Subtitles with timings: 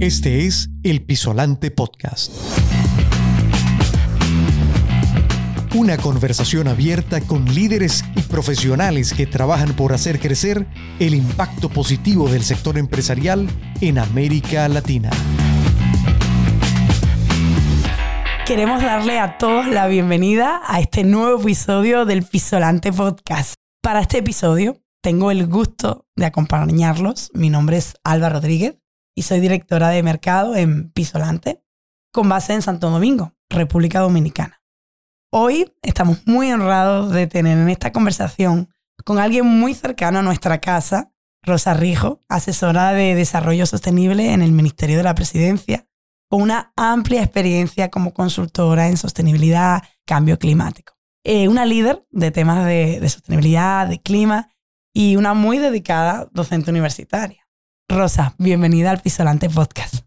[0.00, 2.32] Este es El Pisolante Podcast.
[5.74, 10.68] Una conversación abierta con líderes y profesionales que trabajan por hacer crecer
[11.00, 13.48] el impacto positivo del sector empresarial
[13.80, 15.10] en América Latina.
[18.46, 23.54] Queremos darle a todos la bienvenida a este nuevo episodio del Pisolante Podcast.
[23.82, 27.32] Para este episodio tengo el gusto de acompañarlos.
[27.34, 28.76] Mi nombre es Alba Rodríguez
[29.18, 31.60] y soy directora de mercado en Pisolante,
[32.12, 34.62] con base en Santo Domingo, República Dominicana.
[35.32, 38.68] Hoy estamos muy honrados de tener en esta conversación
[39.04, 41.10] con alguien muy cercano a nuestra casa,
[41.42, 45.88] Rosa Rijo, asesora de Desarrollo Sostenible en el Ministerio de la Presidencia,
[46.30, 50.94] con una amplia experiencia como consultora en sostenibilidad, cambio climático.
[51.24, 54.52] Eh, una líder de temas de, de sostenibilidad, de clima
[54.94, 57.47] y una muy dedicada docente universitaria.
[57.90, 60.04] Rosa, bienvenida al Pisolante Podcast.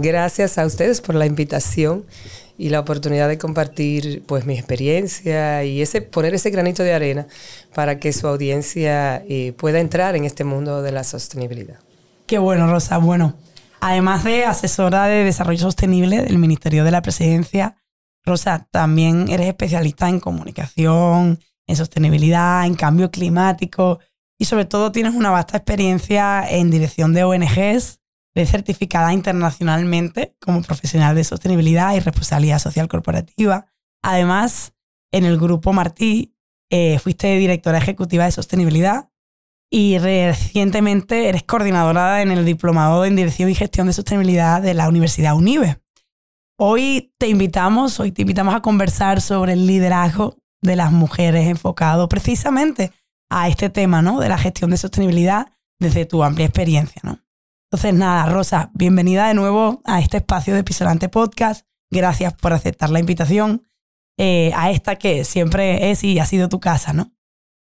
[0.00, 2.06] Gracias a ustedes por la invitación
[2.56, 7.26] y la oportunidad de compartir pues mi experiencia y ese poner ese granito de arena
[7.74, 11.80] para que su audiencia eh, pueda entrar en este mundo de la sostenibilidad.
[12.26, 12.98] Qué bueno, Rosa.
[12.98, 13.34] Bueno,
[13.80, 17.76] además de asesora de desarrollo sostenible del Ministerio de la Presidencia,
[18.24, 23.98] Rosa, también eres especialista en comunicación, en sostenibilidad, en cambio climático
[24.38, 28.00] y sobre todo tienes una vasta experiencia en dirección de ONGs,
[28.44, 33.66] certificada internacionalmente como profesional de sostenibilidad y responsabilidad social corporativa.
[34.02, 34.74] Además,
[35.10, 36.36] en el grupo Martí
[36.70, 39.08] eh, fuiste directora ejecutiva de sostenibilidad
[39.70, 44.88] y recientemente eres coordinadora en el diplomado en dirección y gestión de sostenibilidad de la
[44.88, 45.78] Universidad UNIBE.
[46.58, 52.08] Hoy te invitamos, hoy te invitamos a conversar sobre el liderazgo de las mujeres enfocado
[52.08, 52.92] precisamente
[53.28, 54.20] a este tema, ¿no?
[54.20, 57.20] De la gestión de sostenibilidad desde tu amplia experiencia, ¿no?
[57.70, 61.66] Entonces, nada, Rosa, bienvenida de nuevo a este espacio de Pisolante Podcast.
[61.90, 63.66] Gracias por aceptar la invitación
[64.18, 67.12] eh, a esta que siempre es y ha sido tu casa, ¿no?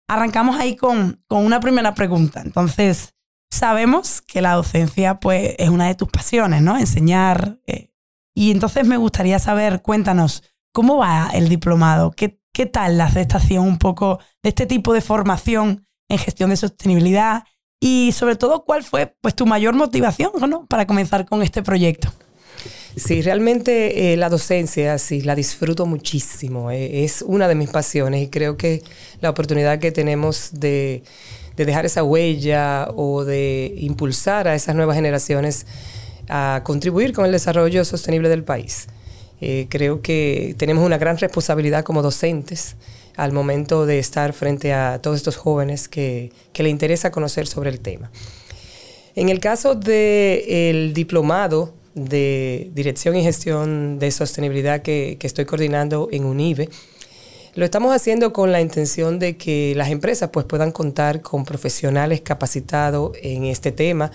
[0.07, 2.43] Arrancamos ahí con, con una primera pregunta.
[2.43, 3.15] Entonces,
[3.51, 6.77] sabemos que la docencia, pues, es una de tus pasiones, ¿no?
[6.77, 7.59] Enseñar.
[7.67, 7.91] Eh,
[8.35, 12.11] y entonces me gustaría saber, cuéntanos, ¿cómo va el diplomado?
[12.11, 16.57] ¿Qué, ¿Qué tal la aceptación un poco de este tipo de formación en gestión de
[16.57, 17.43] sostenibilidad?
[17.81, 20.31] Y sobre todo, ¿cuál fue pues, tu mayor motivación
[20.69, 22.13] para comenzar con este proyecto?
[22.95, 26.71] Sí, realmente eh, la docencia, sí, la disfruto muchísimo.
[26.71, 28.85] Eh, es una de mis pasiones y creo que
[29.21, 31.03] la oportunidad que tenemos de,
[31.57, 35.67] de, dejar esa huella o de impulsar a esas nuevas generaciones
[36.29, 38.87] a contribuir con el desarrollo sostenible del país.
[39.47, 42.77] Eh, creo que tenemos una gran responsabilidad como docentes
[43.15, 47.81] al momento de estar frente a todos estos jóvenes que, le interesa conocer sobre el
[47.81, 48.11] tema.
[49.15, 56.09] En el caso del diplomado de Dirección y Gestión de Sostenibilidad que, que, estoy coordinando
[56.11, 56.71] en UNIBE,
[57.55, 62.23] lo estamos haciendo con la intención de que las empresas pues, puedan contar con profesionales
[62.23, 64.11] capacitados en este tema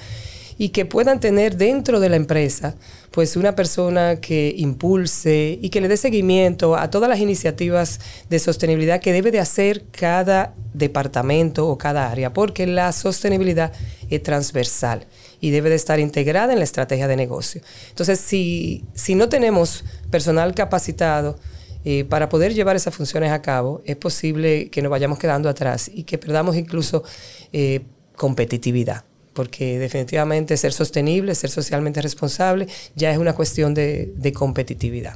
[0.60, 2.76] y que puedan tener dentro de la empresa
[3.12, 8.40] pues una persona que impulse y que le dé seguimiento a todas las iniciativas de
[8.40, 13.72] sostenibilidad que debe de hacer cada departamento o cada área, porque la sostenibilidad
[14.10, 15.08] es transversal
[15.40, 17.62] y debe de estar integrada en la estrategia de negocio.
[17.88, 21.40] Entonces, si, si no tenemos personal capacitado,
[21.86, 25.90] eh, para poder llevar esas funciones a cabo, es posible que nos vayamos quedando atrás
[25.92, 27.04] y que perdamos incluso
[27.54, 27.80] eh,
[28.18, 35.16] competitividad porque definitivamente ser sostenible, ser socialmente responsable, ya es una cuestión de, competitividad.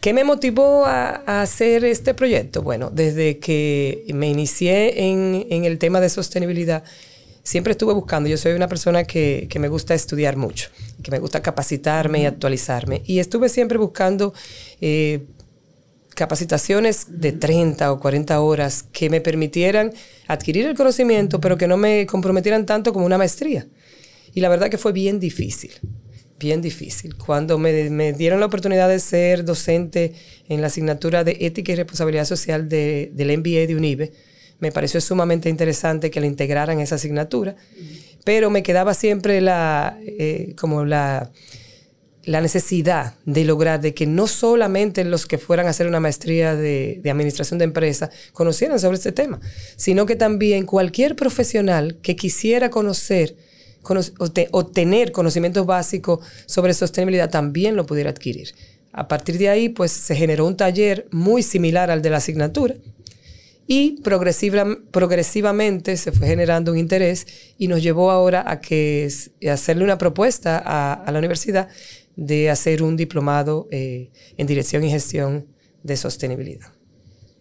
[0.00, 2.62] ¿Qué me motivó a, hacer este proyecto?
[2.62, 6.84] Bueno, desde que me inicié en, el tema de sostenibilidad,
[7.42, 10.70] siempre estuve buscando, yo soy una persona que, me gusta estudiar mucho,
[11.02, 14.34] que me gusta capacitarme y actualizarme, y estuve siempre buscando
[14.80, 15.26] eh,
[16.18, 19.92] capacitaciones de 30 o 40 horas que me permitieran
[20.26, 23.68] adquirir el conocimiento, pero que no me comprometieran tanto como una maestría.
[24.34, 25.70] Y la verdad que fue bien difícil,
[26.40, 27.14] bien difícil.
[27.16, 30.12] Cuando me, dieron la oportunidad de ser docente
[30.48, 34.12] en la asignatura de Ética y Responsabilidad Social del MBA de UNIBE,
[34.58, 37.54] me pareció sumamente interesante que la integraran esa asignatura,
[38.24, 41.30] pero me quedaba siempre la, eh, como la
[42.24, 46.54] la necesidad de lograr de que no solamente los que fueran a hacer una maestría
[46.54, 49.40] de, administración de empresas conocieran sobre este tema,
[49.76, 53.36] sino que también cualquier profesional que quisiera conocer
[54.50, 58.54] o, tener conocimientos básicos sobre sostenibilidad también lo pudiera adquirir.
[58.92, 62.74] A partir de ahí, pues se generó un taller muy similar al de la asignatura
[63.66, 67.26] Y progresiva, progresivamente se fue generando un interés
[67.58, 69.08] y nos llevó ahora a que
[69.50, 71.68] hacerle una propuesta a, la universidad
[72.18, 75.46] de hacer un diplomado eh, en dirección y gestión
[75.84, 76.66] de sostenibilidad.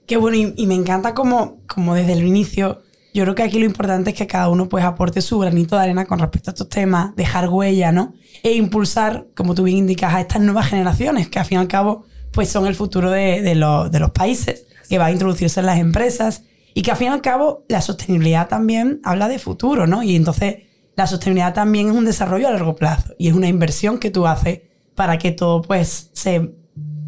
[0.06, 3.66] Qué bueno, y, me encanta como, como desde el inicio, yo creo que aquí lo
[3.66, 6.70] importante es que cada uno pues aporte su granito de arena con respecto a estos
[6.70, 8.14] temas, dejar huella, ¿no?
[8.44, 11.68] E impulsar, como tú bien indicas, a estas nuevas generaciones, que al fin y al
[11.68, 15.66] cabo pues son el futuro de, de, de los países, que va a introducirse en
[15.66, 16.44] las empresas
[16.76, 20.04] y que al fin y al cabo la sostenibilidad también habla de futuro, ¿no?
[20.04, 20.67] Y entonces
[20.98, 24.26] la sostenibilidad también es un desarrollo a largo plazo y es una inversión que tú
[24.26, 24.62] haces
[24.96, 26.56] para que todo pues se,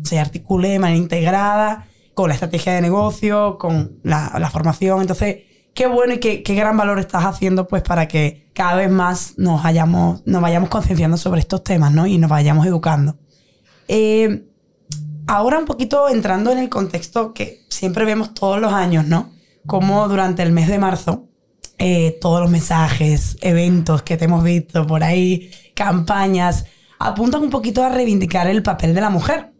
[0.03, 5.01] se articule de manera integrada con la estrategia de negocio, con la, formación.
[5.01, 5.38] Entonces,
[5.74, 9.33] qué bueno y qué, qué, gran valor estás haciendo pues para que cada vez más
[9.38, 12.06] nos, hayamos, nos vayamos concienciando sobre estos temas, ¿no?
[12.06, 13.18] Y nos vayamos educando.
[13.88, 14.45] Eh,
[15.25, 19.31] ahora un poquito entrando en el contexto que siempre vemos todos los años, ¿no?
[19.65, 21.28] Como durante el mes de marzo,
[21.79, 26.65] eh, todos los mensajes, eventos que te hemos visto por ahí, campañas,
[26.99, 29.51] apuntan un poquito a reivindicar el papel de la mujer.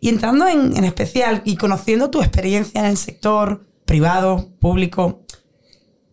[0.00, 5.24] Y entrando en, en especial y conociendo tu experiencia en el sector privado, público,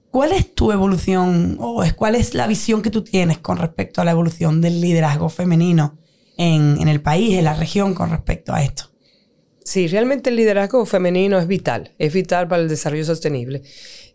[0.10, 4.06] ¿cuál es tu evolución o cuál es la visión que tú tienes con respecto a
[4.06, 5.98] la evolución del liderazgo femenino
[6.38, 8.92] en, el país, en la región con respecto a esto.
[9.64, 13.62] Sí, realmente el liderazgo femenino es vital, es vital para el desarrollo sostenible.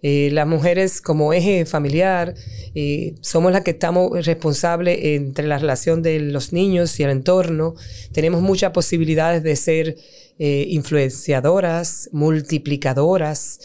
[0.02, 2.34] Eh, las mujeres como eje familiar
[2.74, 7.74] eh, somos las que estamos responsables entre la relación de los niños y el entorno.
[8.12, 9.96] Tenemos muchas posibilidades de ser
[10.38, 13.58] eh, influenciadoras, multiplicadoras.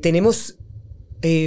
[0.00, 0.56] tenemos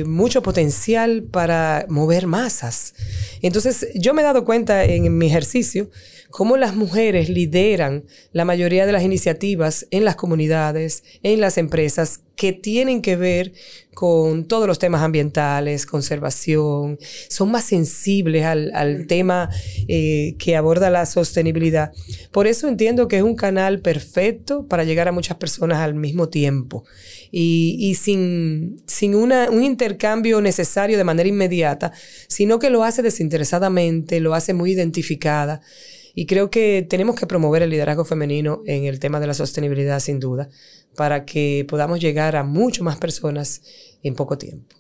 [0.06, 2.94] mucho potencial para mover masas.
[3.42, 5.90] Entonces, yo me he dado cuenta en mi ejercicio
[6.36, 8.04] cómo las mujeres lideran
[8.34, 13.54] la mayoría de las iniciativas en las comunidades, en las empresas, que tienen que ver
[13.94, 17.00] con todos los temas ambientales, conservación,
[17.30, 19.50] son más sensibles al, tema
[19.88, 21.94] eh, que aborda la sostenibilidad.
[22.34, 26.28] Por eso entiendo que es un canal perfecto para llegar a muchas personas al mismo
[26.28, 26.84] tiempo
[27.32, 31.94] y, sin, sin un intercambio necesario de manera inmediata,
[32.28, 35.62] sino que lo hace desinteresadamente, lo hace muy identificada.
[36.18, 40.00] Y creo que tenemos que promover el liderazgo femenino en el tema de la sostenibilidad,
[40.00, 40.48] sin duda,
[40.96, 43.62] para que podamos llegar a mucho más personas
[44.02, 44.78] en poco tiempo.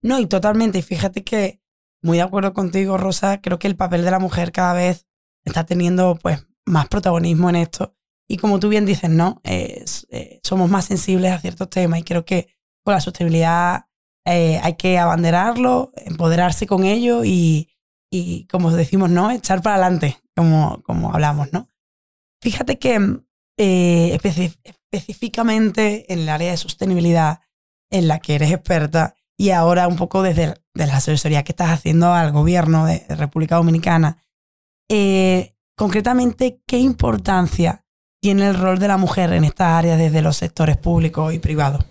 [0.00, 0.80] No, y totalmente.
[0.80, 1.60] Fíjate que,
[2.02, 5.06] muy de acuerdo contigo, Rosa, creo que el papel de la mujer cada vez
[5.44, 7.94] está teniendo pues más protagonismo en esto.
[8.26, 9.42] Y como tú bien dices, ¿no?
[9.44, 9.84] Eh,
[10.42, 12.48] somos más sensibles a ciertos temas y creo que
[12.82, 13.84] con la sostenibilidad
[14.24, 17.68] eh, hay que abanderarlo, empoderarse con ello y,
[18.10, 19.30] y, como decimos, ¿no?
[19.30, 21.70] Echar para adelante como, como hablamos, ¿no?
[22.42, 23.20] Fíjate que
[23.56, 24.18] eh,
[24.92, 27.40] específicamente en el área de sostenibilidad
[27.90, 32.12] en la que eres experta y ahora un poco desde la asesoría que estás haciendo
[32.12, 34.18] al gobierno de República Dominicana,
[34.88, 37.84] eh, concretamente, ¿qué importancia
[38.20, 41.84] tiene el rol de la mujer en estas áreas desde los sectores públicos y privados?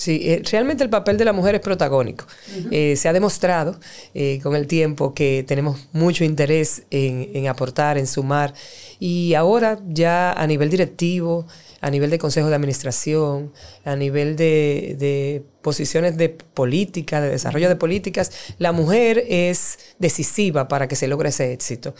[0.00, 2.24] Sí, eh, realmente el papel de la mujer es protagónico.
[2.70, 3.78] Eh, se ha demostrado
[4.14, 8.54] eh, con el tiempo que tenemos mucho interés en, aportar, en sumar.
[8.98, 11.46] Y ahora ya a nivel directivo,
[11.82, 13.52] a nivel de consejo de administración,
[13.84, 20.66] a nivel de, de posiciones de política, de desarrollo de políticas, la mujer es decisiva
[20.66, 21.94] para que se logre ese éxito.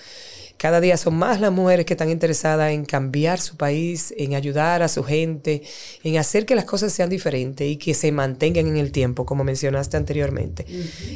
[0.61, 4.83] Cada día son más las mujeres que están interesadas en cambiar su país, en ayudar
[4.83, 5.63] a su gente,
[6.05, 9.43] en hacer que las cosas sean diferentes y que se mantengan en el tiempo, como
[9.43, 10.67] mencionaste anteriormente.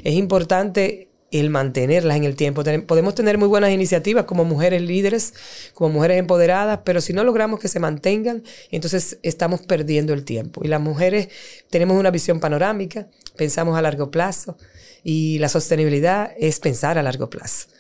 [0.03, 2.65] Es importante el mantenerlas en el tiempo.
[2.87, 5.35] Podemos tener muy buenas iniciativas como mujeres líderes,
[5.75, 10.63] como mujeres empoderadas, pero si no logramos que se mantengan, entonces estamos perdiendo el tiempo.
[10.65, 11.29] Y las mujeres
[11.69, 14.57] tenemos una visión panorámica, pensamos a largo plazo
[15.03, 17.74] y la sostenibilidad es pensar a largo plazo.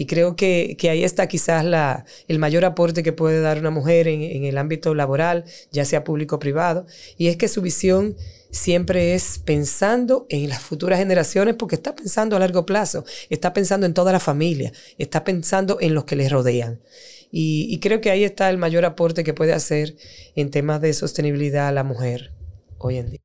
[0.00, 4.08] Y creo que, ahí está quizás la, el mayor aporte que puede dar una mujer
[4.08, 6.86] en, el ámbito laboral, ya sea público o privado,
[7.18, 8.16] y es que su visión
[8.50, 13.84] siempre es pensando en las futuras generaciones porque está pensando a largo plazo, está pensando
[13.84, 16.80] en toda la familia, está pensando en los que les rodean.
[17.30, 19.96] Y, y creo que ahí está el mayor aporte que puede hacer
[20.34, 22.32] en temas de sostenibilidad la mujer
[22.78, 23.20] hoy en día.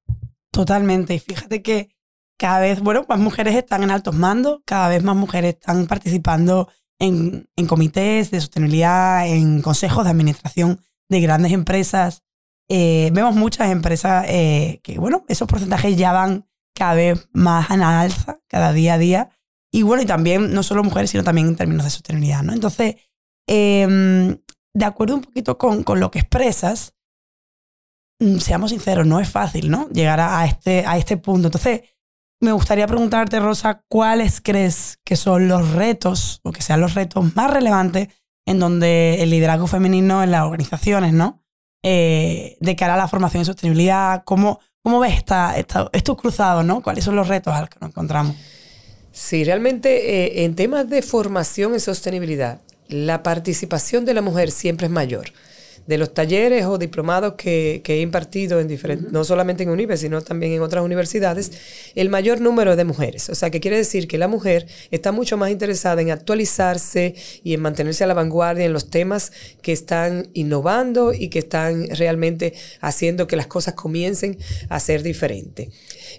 [0.52, 1.14] Totalmente.
[1.14, 1.95] Y fíjate que
[2.38, 6.70] cada vez, bueno, más mujeres están en altos mandos, cada vez más mujeres están participando
[7.00, 12.24] en, en comités de sostenibilidad, en consejos de administración de grandes empresas.
[12.68, 17.82] Eh, vemos muchas empresas eh, que, bueno, esos porcentajes ya van cada vez más en
[17.82, 19.30] alza, cada día a día.
[19.72, 22.54] Y bueno, y también no solo mujeres, sino también en términos de sostenibilidad, ¿no?
[22.54, 22.96] Entonces,
[23.48, 24.38] em,
[24.74, 26.94] de acuerdo un poquito con, con, lo que expresas,
[28.20, 29.90] mm, seamos sinceros, no es fácil, ¿no?
[29.90, 31.48] Llegar a, este, a este punto.
[31.48, 31.82] Entonces,
[32.42, 37.36] me gustaría preguntarte, Rosa, ¿cuáles crees que son los retos o que sean los retos
[37.36, 38.10] más relevantes
[38.46, 41.44] en donde el liderazgo femenino en las organizaciones, ¿no?
[41.84, 46.82] Eh, de cara a la formación y sostenibilidad, ¿cómo, cómo ves esta, estos cruzados, ¿no?
[46.82, 48.36] ¿Cuáles son los retos a los que nos encontramos?
[49.12, 54.88] Sí, realmente eh, en temas de formación y sostenibilidad, la participación de la mujer siempre
[54.88, 55.32] es mayor
[55.88, 60.22] de los talleres o diplomados que, he impartido en diferentes, no solamente en UNIBE, sino
[60.22, 61.52] también en otras universidades,
[61.94, 63.30] el mayor número de mujeres.
[63.30, 67.54] O sea, que quiere decir que la mujer está mucho más interesada en actualizarse y
[67.54, 72.54] en mantenerse a la vanguardia en los temas que están innovando y que están realmente
[72.82, 74.38] haciendo que las cosas comiencen
[74.70, 75.70] a ser diferentes.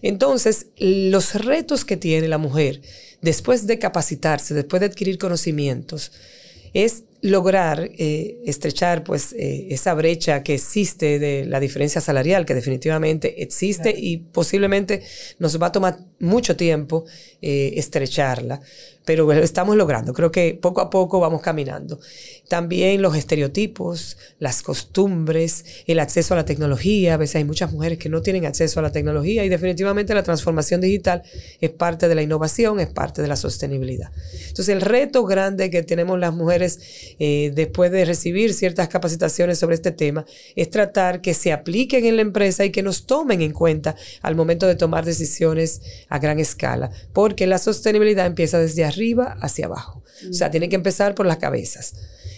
[0.02, 2.80] Entonces, los retos que tiene la mujer
[3.20, 6.12] después de capacitarse, después de adquirir conocimientos,
[6.72, 12.54] es lograr eh, estrechar pues eh, esa brecha que existe de la diferencia salarial, que
[12.54, 15.02] definitivamente existe y posiblemente
[15.38, 17.04] nos va a tomar mucho tiempo
[17.42, 18.60] eh, estrecharla
[19.06, 20.12] pero estamos logrando.
[20.12, 22.00] Creo que poco a poco vamos caminando.
[22.48, 27.14] También los estereotipos, las costumbres, el acceso a la tecnología.
[27.14, 30.24] A veces hay muchas mujeres que no tienen acceso a la tecnología y definitivamente la
[30.24, 31.22] transformación digital
[31.60, 34.10] es parte de la innovación, es parte de la sostenibilidad.
[34.48, 39.76] Entonces el reto grande que tenemos las mujeres eh, después de recibir ciertas capacitaciones sobre
[39.76, 43.52] este tema es tratar que se apliquen en la empresa y que nos tomen en
[43.52, 49.36] cuenta al momento de tomar decisiones a gran escala, porque la sostenibilidad empieza desde arriba
[49.40, 50.02] hacia abajo.
[50.30, 51.94] O sea, tiene que empezar por las cabezas.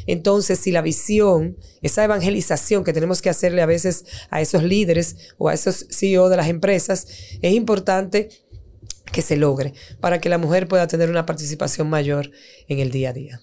[0.06, 5.34] Entonces, si la visión, esa evangelización que tenemos que hacerle a veces a esos líderes
[5.37, 7.06] o a esos CEO de las empresas,
[7.42, 8.30] es importante
[9.12, 12.30] que se logre para que la mujer pueda tener una participación mayor
[12.68, 13.40] en el día a día.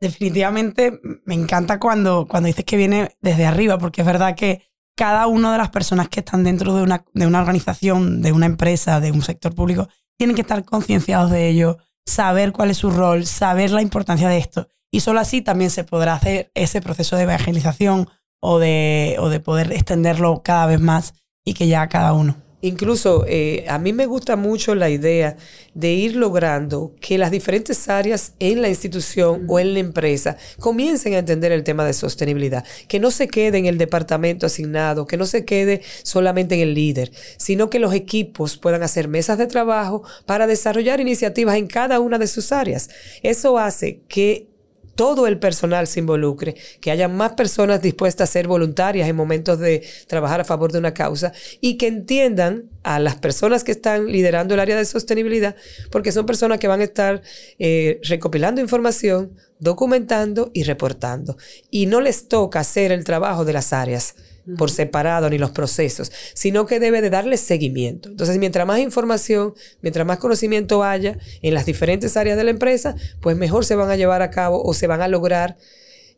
[0.00, 4.62] Definitivamente me encanta cuando, cuando dices que viene desde arriba, porque es verdad que
[4.96, 8.46] cada una de las personas que están dentro de una, de una organización, de una
[8.46, 12.90] empresa, de un sector público, tienen que estar concienciados de ello, saber cuál es su
[12.90, 14.68] rol, saber la importancia de esto.
[14.90, 18.08] Y solo así también se podrá hacer ese proceso de evangelización
[18.40, 22.36] o de, o de poder extenderlo cada vez más y que ya cada uno.
[22.62, 25.36] Incluso eh, a mí me gusta mucho la idea
[25.74, 31.14] de ir logrando que las diferentes áreas en la institución o en la empresa comiencen
[31.14, 35.16] a entender el tema de sostenibilidad, que no se quede en el departamento asignado, que
[35.16, 39.48] no se quede solamente en el líder, sino que los equipos puedan hacer mesas de
[39.48, 42.90] trabajo para desarrollar iniciativas en cada una de sus áreas.
[43.22, 44.51] Eso hace que
[44.94, 49.58] todo el personal se involucre, que haya más personas dispuestas a ser voluntarias en momentos
[49.58, 54.06] de trabajar a favor de una causa y que entiendan a las personas que están
[54.06, 55.56] liderando el área de sostenibilidad,
[55.90, 57.22] porque son personas que van a estar
[57.58, 61.36] eh, recopilando información, documentando y reportando.
[61.70, 64.14] Y no les toca hacer el trabajo de las áreas
[64.58, 68.08] por separado ni los procesos, sino que debe de darle seguimiento.
[68.08, 72.94] Entonces, mientras más información, mientras más conocimiento haya en las diferentes áreas de la empresa,
[73.20, 75.56] pues mejor se van a llevar a cabo o se van a lograr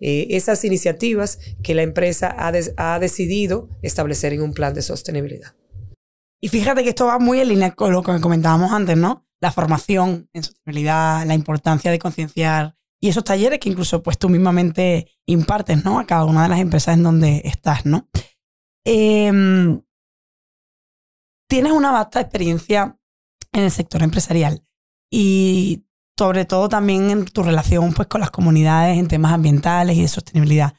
[0.01, 5.55] eh, esas iniciativas que la empresa ha, ha decidido establecer en un plan de sostenibilidad.
[6.41, 9.27] Y fíjate que esto va muy en línea con lo que comentábamos antes, ¿no?
[9.41, 14.31] La formación en sostenibilidad, la importancia de concienciar y esos talleres que incluso pues tú
[14.31, 15.99] mismamente impartes, ¿no?
[15.99, 18.09] A cada una de las empresas en donde estás, ¿no?
[18.83, 19.83] Em,
[21.47, 22.99] tienes una vasta experiencia
[23.53, 24.65] en el sector empresarial
[25.13, 25.85] y
[26.19, 30.09] sobre todo también en tu relación pues, con las comunidades en temas ambientales y de
[30.09, 30.73] sostenibilidad.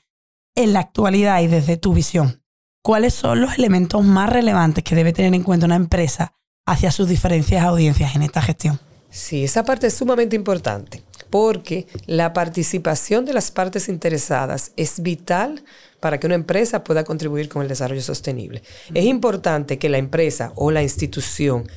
[0.56, 2.44] En la actualidad y desde tu visión,
[2.82, 6.34] ¿cuáles son los elementos más relevantes que debe tener en cuenta una empresa
[6.66, 8.80] hacia sus diferentes audiencias en esta gestión?
[9.12, 11.05] Sí, esa parte es sumamente importante
[11.36, 15.66] porque la participación de las partes interesadas es vital
[16.00, 18.64] para que una empresa pueda contribuir con el desarrollo sostenible.
[18.94, 21.68] Es importante que la empresa o la institución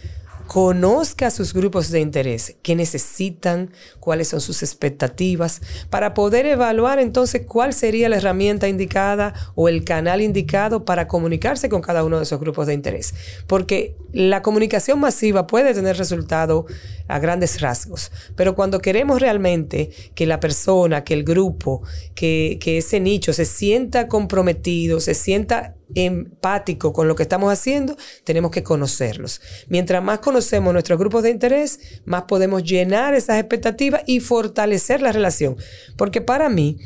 [0.49, 7.43] conozca sus grupos de interés, qué necesitan, cuáles son sus expectativas, para poder evaluar entonces
[7.47, 12.23] cuál sería la herramienta indicada o el canal indicado para comunicarse con cada uno de
[12.23, 13.15] esos grupos de interés.
[13.47, 16.65] Porque la comunicación masiva puede tener resultado
[17.09, 21.83] a grandes rasgos, pero cuando queremos realmente que la persona, que el grupo,
[22.15, 27.97] que, que ese nicho se sienta comprometido, se sienta empático con lo que estamos haciendo,
[28.25, 29.41] tenemos que conocerlos.
[29.69, 35.13] Mientras más conocemos nuestros grupos de interés, más podemos llenar esas expectativas y fortalecer la
[35.13, 35.57] relación.
[35.97, 36.79] Porque para mí,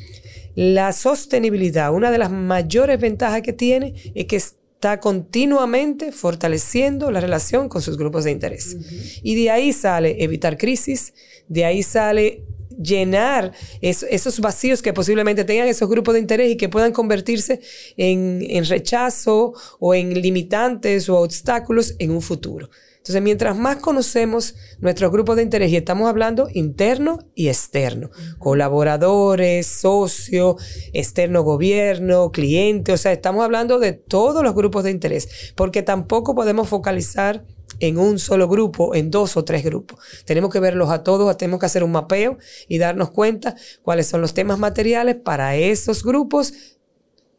[0.55, 7.21] la sostenibilidad, una de las mayores ventajas que tiene es que está continuamente fortaleciendo la
[7.21, 8.77] relación con sus grupos de interés.
[9.23, 11.15] Y de ahí sale evitar crisis,
[11.49, 12.45] de ahí sale
[12.77, 17.61] llenar esos vacíos que posiblemente tengan esos grupos de interés y que puedan convertirse
[17.97, 22.69] en, en rechazo o en limitantes o obstáculos en un futuro.
[23.03, 29.67] Entonces, mientras más conocemos nuestros grupos de interés, y estamos hablando interno y externo, colaboradores,
[29.67, 30.63] socios,
[30.93, 36.37] externo gobierno, cliente, o sea, estamos hablando de todos los grupos de interés, porque tampoco
[36.37, 37.45] podemos focalizar
[37.83, 39.99] en un solo grupo, en dos o tres grupos.
[40.25, 44.21] Tenemos que verlos a todos, tenemos que hacer un mapeo y darnos cuenta cuáles son
[44.21, 46.55] los temas materiales para esos grupos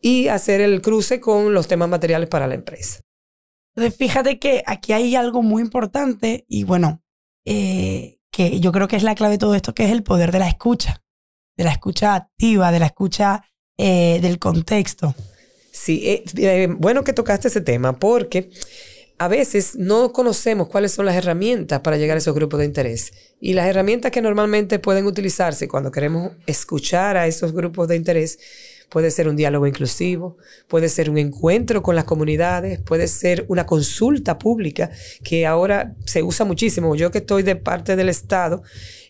[0.01, 2.99] y hacer el cruce con los temas materiales para la empresa.
[3.75, 7.01] Entonces, fíjate que aquí hay algo muy importante y bueno,
[7.45, 10.31] eh, que yo creo que es la clave de todo esto, que es el poder
[10.33, 11.03] de la escucha,
[11.55, 13.45] de la escucha activa, de la escucha
[13.77, 15.15] eh, del contexto.
[15.71, 16.01] Sí,
[16.37, 18.51] eh, bueno que tocaste ese tema porque
[19.23, 23.13] a veces no conocemos cuáles son las herramientas para llegar a esos grupos de interés.
[23.39, 28.37] Y las herramientas que normalmente pueden utilizarse cuando queremos escuchar a esos grupos de interés
[28.89, 30.37] puede ser un diálogo inclusivo,
[30.67, 34.91] puede ser un encuentro con las comunidades, puede ser una consulta pública
[35.23, 36.93] que ahora se usa muchísimo.
[36.93, 38.61] Yo que estoy de parte del Estado,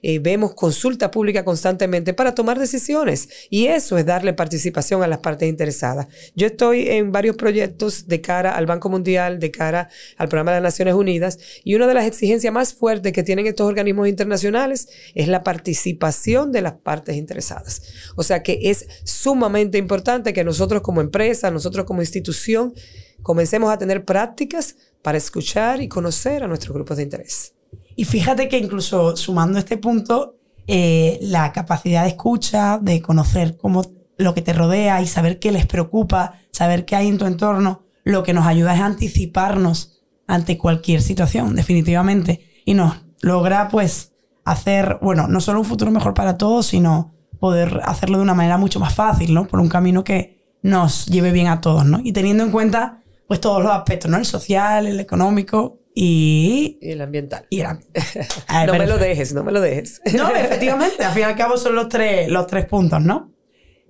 [0.06, 5.20] eh, vemos consulta pública constantemente para tomar decisiones y eso es darle participación a las
[5.20, 6.08] partes interesadas.
[6.36, 10.58] Yo estoy en varios proyectos de cara al Banco Mundial, de cara al Programa de
[10.58, 14.90] las Naciones Unidas y una de las exigencias más fuertes que tienen estos organismos internacionales
[15.16, 17.82] es la participación de las partes interesadas.
[18.18, 22.74] O sea que es sumamente importante que nosotros como empresa, nosotros como institución,
[23.22, 27.54] comencemos a tener prácticas para escuchar y conocer a nuestros grupos de interés.
[27.96, 33.84] Y fíjate que incluso sumando este punto, eh, la capacidad de escucha, de conocer cómo
[34.18, 37.84] lo que te rodea y saber qué les preocupa, saber qué hay en tu entorno,
[38.04, 42.64] lo que nos ayuda es anticiparnos ante cualquier situación, definitivamente.
[42.66, 44.14] Y nos logra, pues,
[44.46, 48.58] hacer, bueno, no solo un futuro mejor para todos, sino poder hacerlo de una manera
[48.58, 49.48] mucho más fácil, ¿no?
[49.48, 52.00] Por un camino que nos lleve bien a todos, ¿no?
[52.04, 54.18] Y teniendo en cuenta, pues, todos los aspectos, ¿no?
[54.18, 57.46] El social, el económico, y, el ambiental.
[57.50, 60.02] Y no me lo dejes, no me lo dejes.
[60.14, 63.32] No, efectivamente, al fin y al cabo son los tres, los tres puntos, ¿no?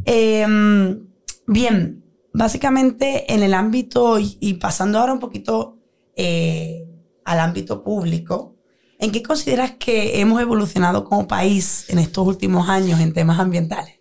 [0.06, 1.08] Em,
[1.48, 2.04] bien,
[2.34, 5.78] básicamente en el ámbito, y, pasando ahora un poquito
[6.16, 6.86] eh,
[7.24, 8.58] al ámbito público,
[9.00, 14.00] ¿en qué consideras que hemos evolucionado como país en estos últimos años en temas ambientales?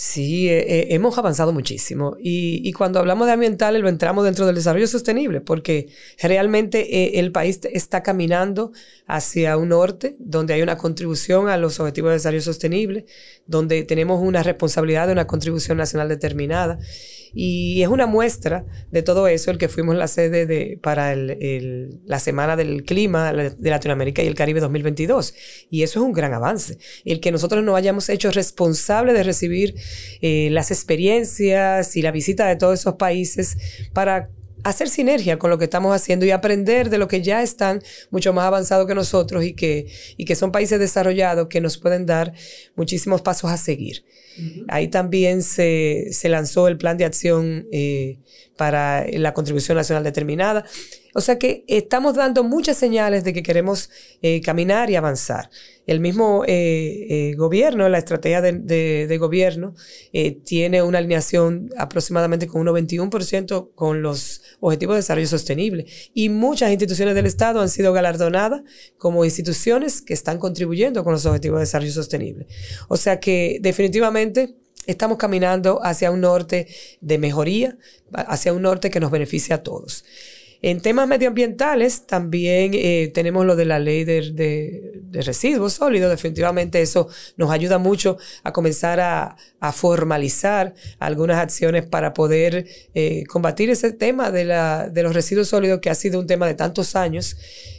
[0.00, 2.16] Sí, eh, eh, hemos avanzado muchísimo.
[2.20, 5.88] Y, cuando hablamos de ambiental, lo entramos dentro del desarrollo sostenible, porque
[6.22, 8.70] realmente eh, el país está caminando
[9.08, 13.06] hacia un norte donde hay una contribución a los objetivos de desarrollo sostenible,
[13.48, 16.78] donde tenemos una responsabilidad de una contribución nacional determinada.
[17.34, 22.18] Y es una muestra de todo eso el que fuimos la sede de, para la
[22.18, 25.34] Semana del Clima de Latinoamérica y el Caribe 2022.
[25.70, 26.78] Y eso es un gran avance.
[27.04, 29.74] El que nosotros nos hayamos hecho responsables de recibir
[30.20, 33.56] eh, las experiencias y la visita de todos esos países
[33.92, 34.30] para
[34.64, 38.32] hacer sinergia con lo que estamos haciendo y aprender de lo que ya están mucho
[38.32, 42.32] más avanzados que nosotros y que, y que son países desarrollados que nos pueden dar
[42.74, 44.04] muchísimos pasos a seguir.
[44.68, 48.18] Ahí también se, se, lanzó el plan de acción eh,
[48.56, 50.64] para la contribución nacional determinada.
[51.14, 53.90] O sea que estamos dando muchas señales de que queremos
[54.22, 55.50] eh, caminar y avanzar.
[55.86, 59.74] El mismo eh, gobierno, la estrategia de, gobierno,
[60.44, 65.86] tiene una alineación aproximadamente con un 91% con los objetivos de desarrollo sostenible.
[66.12, 68.60] Y muchas instituciones del Estado han sido galardonadas
[68.98, 72.46] como instituciones que están contribuyendo con los objetivos de desarrollo sostenible.
[72.88, 74.27] O sea que definitivamente
[74.86, 76.66] estamos caminando hacia un norte
[77.00, 77.76] de mejoría,
[78.12, 80.04] hacia un norte que nos beneficie a todos.
[80.60, 86.10] En temas medioambientales también eh, tenemos lo de la ley de, residuos sólidos.
[86.10, 89.36] Definitivamente eso nos ayuda mucho a comenzar a,
[89.72, 94.44] formalizar algunas acciones para poder eh, combatir ese tema de,
[95.02, 97.36] los residuos sólidos que ha sido un tema de tantos años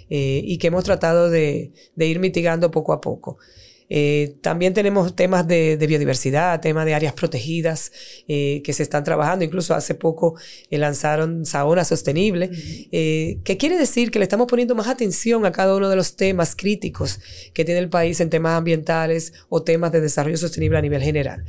[0.10, 3.40] eh, y que hemos tratado de ir mitigando poco a poco.
[3.90, 7.92] Eh, también tenemos temas de, biodiversidad, temas de áreas protegidas
[8.28, 9.44] eh, que se están trabajando.
[9.44, 10.36] Incluso hace poco
[10.70, 12.50] eh, lanzaron Saona Sostenible,
[12.92, 16.56] que quiere decir que le estamos poniendo más atención a cada uno de los temas
[16.56, 17.20] críticos
[17.54, 21.44] que tiene el país en temas ambientales o temas de desarrollo sostenible a nivel general.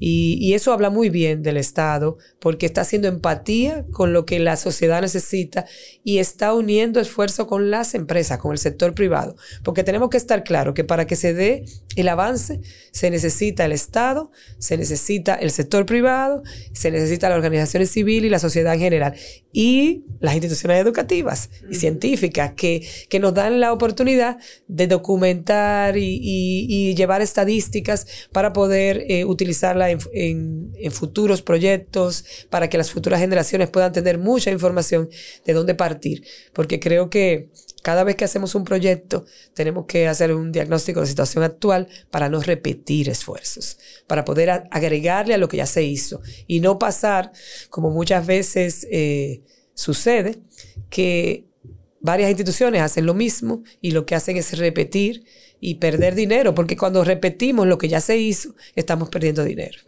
[0.00, 4.56] Y, eso habla muy bien del Estado porque está haciendo empatía con lo que la
[4.56, 5.66] sociedad necesita
[6.02, 9.36] y está uniendo esfuerzo con las empresas, con el sector privado.
[9.62, 11.64] Porque tenemos que estar claros que para que se dé
[11.96, 12.60] el avance
[12.92, 18.30] se necesita el Estado, se necesita el sector privado, se necesita la organización civil y
[18.30, 19.14] la sociedad en general.
[19.52, 24.38] Y las instituciones educativas y científicas que, que nos dan la oportunidad
[24.68, 32.90] de documentar y, llevar estadísticas para poder eh, utilizarla en, futuros proyectos para que las
[32.90, 35.08] futuras generaciones puedan tener mucha información
[35.44, 36.24] de dónde partir.
[36.52, 37.48] Porque creo que
[37.82, 42.28] cada vez que hacemos un proyecto tenemos que hacer un diagnóstico de situación actual para
[42.28, 47.32] no repetir esfuerzos, para poder agregarle a lo que ya se hizo y no pasar,
[47.68, 49.42] como muchas veces eh,
[49.74, 50.42] sucede,
[50.88, 51.46] que
[52.00, 55.24] varias instituciones hacen lo mismo y lo que hacen es repetir
[55.60, 59.78] y perder dinero, porque cuando repetimos lo que ya se hizo, estamos perdiendo dinero.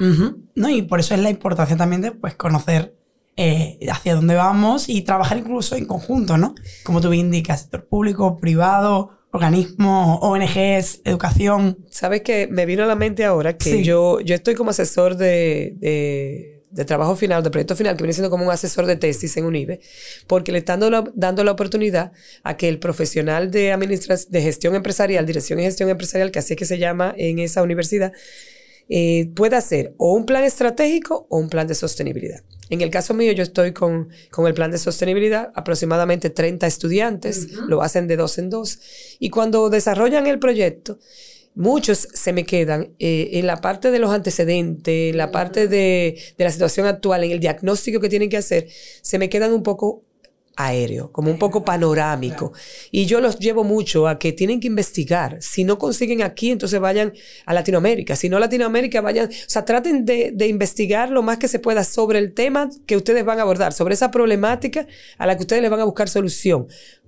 [0.55, 2.95] No, y por eso es la importancia también de pues, conocer
[3.37, 6.55] eh, hacia dónde vamos y trabajar incluso en conjunto, ¿no?
[6.85, 11.79] Como tú indicas, sector público, privado, organismos, ONGs, educación.
[11.91, 16.53] Sabes que me vino a la mente ahora que yo, yo estoy como asesor de
[16.73, 19.45] de trabajo final, de proyecto final, que viene siendo como un asesor de tesis en
[19.45, 19.81] UNIBE,
[20.27, 20.81] porque le están
[21.15, 23.77] dando la, oportunidad a que el profesional de,
[24.31, 27.63] de gestión empresarial, dirección y gestión empresarial, que así es que se llama en esa
[27.63, 28.13] universidad,
[28.95, 32.43] eh, pueda hacer o un plan estratégico o un plan de sostenibilidad.
[32.69, 37.53] En el caso mío, yo estoy con, con el plan de sostenibilidad, aproximadamente 30 estudiantes,
[37.69, 38.81] lo hacen de dos en dos,
[39.19, 40.99] y cuando desarrollan el proyecto,
[41.55, 46.19] muchos se me quedan eh, en la parte de los antecedentes, en la parte de,
[46.37, 48.69] la situación actual, en el diagnóstico que tienen que hacer,
[49.01, 50.03] se me quedan un poco
[50.57, 52.53] aéreo, como un poco panorámico.
[52.91, 55.39] Y yo los llevo mucho a que tienen que investigar.
[55.41, 57.13] Si no consiguen aquí, entonces vayan
[57.47, 58.17] a Latinoamérica.
[58.17, 61.85] Si no Latinoamérica, vayan, o sea, traten de, de, investigar lo más que se pueda
[61.85, 64.87] sobre el tema que ustedes van a abordar, sobre esa problemática
[65.19, 66.67] a la que ustedes les van a buscar solución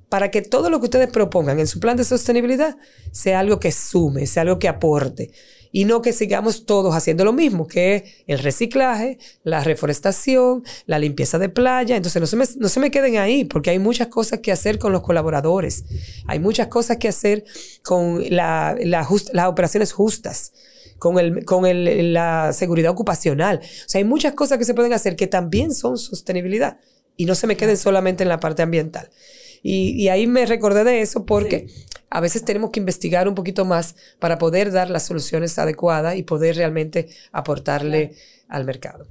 [0.09, 2.77] para que todo lo que ustedes propongan en su plan de sostenibilidad
[3.11, 5.33] sea algo que sume, sea algo que aporte.
[5.77, 11.01] Y no que sigamos todos haciendo lo mismo, que es el reciclaje, la reforestación, la
[11.01, 11.97] limpieza de playa.
[11.97, 14.79] Entonces no se me, no se me queden ahí, porque hay muchas cosas que hacer
[14.79, 15.85] con los colaboradores.
[16.29, 17.45] Hay muchas cosas que hacer
[17.83, 19.09] con la, las
[19.49, 20.53] operaciones justas
[21.01, 23.59] con, el, con el, la seguridad ocupacional.
[23.59, 26.79] O sea, hay muchas cosas que se pueden hacer que también son sostenibilidad
[27.17, 29.11] y no se me queden solamente en la parte ambiental.
[29.67, 31.69] Y, ahí me recordé de eso porque
[32.11, 36.23] a veces tenemos que investigar un poquito más para poder dar las soluciones adecuadas y
[36.23, 38.13] poder realmente aportarle
[38.47, 39.07] al mercado.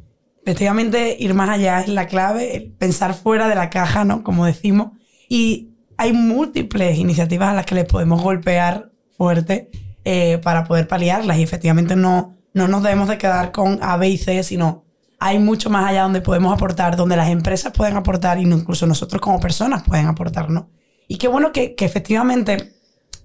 [0.45, 4.23] Efectivamente, ir más allá es la clave, pensar fuera de la caja, ¿no?
[4.23, 4.91] Como decimos.
[5.27, 9.71] Y hay múltiples iniciativas a las que les podemos golpear fuerte
[10.05, 11.39] eh, para poder paliarlas.
[11.39, 14.85] Y efectivamente no, no nos debemos de quedar con A, B y C, sino
[15.25, 19.21] hay mucho más allá donde podemos aportar, donde las empresas pueden aportar y incluso nosotros
[19.21, 20.69] como personas pueden aportar, ¿no?
[21.07, 22.73] Y qué bueno que, efectivamente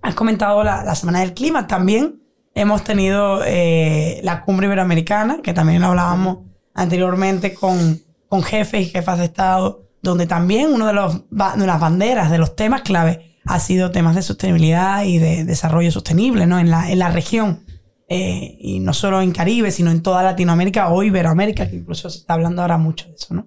[0.00, 1.66] has comentado la, Semana del Clima.
[1.66, 2.22] También
[2.54, 6.38] hemos tenido eh, la Cumbre Iberoamericana, que también hablábamos
[6.72, 11.80] anteriormente con, con jefes y jefas de Estado, donde también uno de, los, de las
[11.80, 16.61] banderas, de los temas clave, ha sido temas de sostenibilidad y de desarrollo sostenible ¿no?
[16.61, 17.64] en, la, en la región.
[18.10, 22.18] Eh, y no solo en Caribe, sino en toda Latinoamérica o Iberoamérica, que incluso se
[22.18, 23.46] está hablando ahora mucho de eso, ¿no?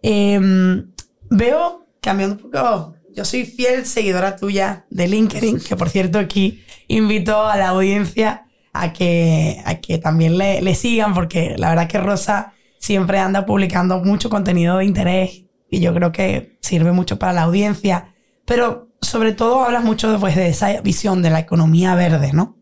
[0.00, 0.90] Em,
[1.28, 6.64] veo, cambiando un poco, yo soy fiel seguidora tuya de LinkedIn, que por cierto aquí
[6.88, 11.86] invito a la audiencia a que, a que también le, le sigan, porque la verdad
[11.86, 17.18] que Rosa siempre anda publicando mucho contenido de interés y yo creo que sirve mucho
[17.18, 21.94] para la audiencia, pero sobre todo hablas mucho pues, de esa visión de la economía
[21.94, 22.56] verde, ¿no?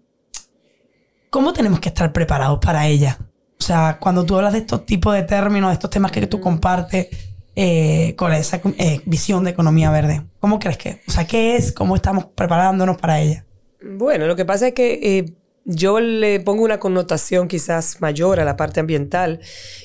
[1.31, 3.17] ¿Cómo tenemos que estar preparados para ella?
[3.59, 6.41] O sea, cuando tú hablas de estos tipos de términos, de estos temas que tú
[6.41, 7.07] compartes
[7.55, 11.03] eh, con esa eh, visión de economía verde, ¿cómo crees que?
[11.07, 11.71] O sea, ¿qué es?
[11.71, 13.47] ¿Cómo estamos preparándonos para ella?
[13.81, 15.35] Bueno, lo que pasa es que eh,
[15.65, 19.41] yo le pongo una connotación quizás mayor a la parte ambiental,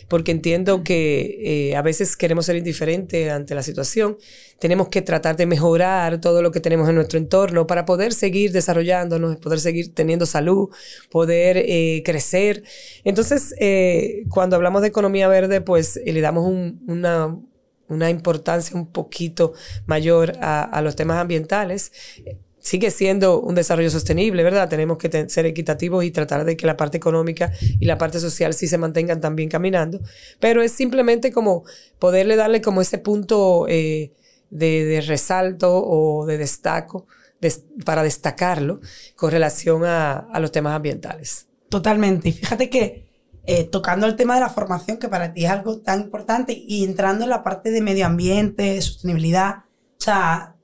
[0.08, 4.18] porque entiendo que eh, a veces queremos ser indiferentes ante la situación.
[4.60, 8.52] Tenemos que tratar de mejorar todo lo que tenemos en nuestro entorno para poder seguir
[8.52, 10.70] desarrollándonos, poder seguir teniendo salud,
[11.12, 12.64] poder eh, crecer.
[13.04, 17.38] Entonces, eh, cuando hablamos de economía verde, pues le damos una,
[17.90, 19.54] una importancia un poquito
[19.88, 21.92] mayor a, a los temas ambientales
[22.66, 24.68] sigue siendo un desarrollo sostenible, ¿verdad?
[24.68, 28.56] Tenemos que ser equitativos y tratar de que la parte económica y la parte social
[28.56, 30.00] sí se mantengan también caminando,
[30.40, 31.64] pero es simplemente como
[32.00, 34.14] poderle darle como ese punto eh,
[34.50, 37.06] de, resalto o de destaco
[37.86, 38.80] para destacarlo
[39.16, 41.46] con relación a, los temas ambientales.
[41.70, 42.30] Totalmente.
[42.30, 43.06] Y fíjate que
[43.46, 46.84] eh, tocando el tema de la formación, que para ti es algo tan importante, y
[46.84, 49.66] entrando en la parte de medio ambiente, sostenibilidad.
[50.00, 50.55] O sea,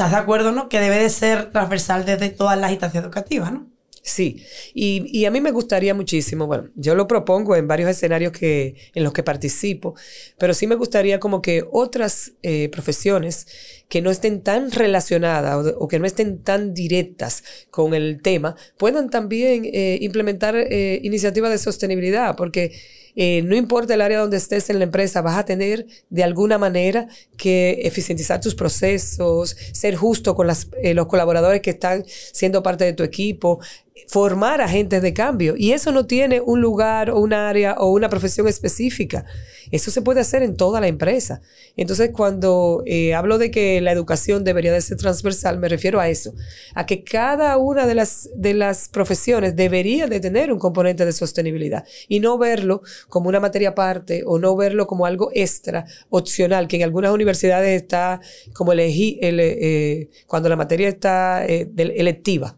[0.00, 0.70] ¿estás de acuerdo, no?
[0.70, 3.70] Que debe de ser transversal desde todas las instancias educativas, ¿no?
[4.02, 8.76] Sí, y, a mí me gustaría muchísimo, bueno, yo lo propongo en varios escenarios que,
[8.94, 9.94] en los que participo,
[10.38, 13.46] pero sí me gustaría como que otras eh, profesiones
[13.90, 19.10] que no estén tan relacionadas o, que no estén tan directas con el tema puedan
[19.10, 22.72] también eh, implementar eh, iniciativas de sostenibilidad, porque
[23.16, 26.58] eh, no importa el área donde estés en la empresa, vas a tener de alguna
[26.58, 30.66] manera que eficientizar tus procesos, ser justo con los
[31.06, 33.58] colaboradores que están siendo parte de tu equipo,
[34.06, 35.54] formar agentes de cambio.
[35.56, 39.24] Y eso no tiene un lugar o un área o una profesión específica.
[39.72, 41.42] Eso se puede hacer en toda la empresa.
[41.76, 46.34] Entonces, cuando hablo de que la educación debería de ser transversal, me refiero a eso,
[46.74, 51.12] a que cada una de las, de las profesiones debería de tener un componente de
[51.12, 56.68] sostenibilidad y no verlo como una materia aparte o no verlo como algo extra, opcional,
[56.68, 58.20] que en algunas universidades está
[58.52, 62.56] como elegir, eh, cuando la materia está eh, electiva,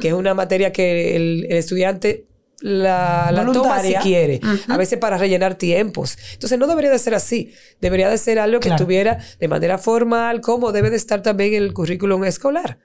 [0.00, 2.26] que es una materia que el estudiante
[2.64, 6.16] la, la toma si quiere, a veces para rellenar tiempos.
[6.32, 10.40] Entonces no debería de ser así, debería de ser algo que estuviera de manera formal,
[10.40, 12.78] como debe de estar también el currículum escolar.